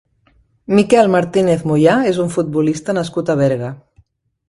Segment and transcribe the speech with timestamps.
[0.77, 3.75] Miquel Martínez Moyà és un futbolista nascut a Berga.